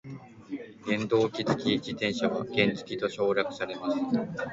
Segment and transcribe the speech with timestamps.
[0.87, 3.99] 原動機付き自転車は原付と省略されます。